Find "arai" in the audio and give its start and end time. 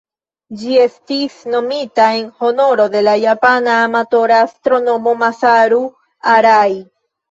6.39-6.81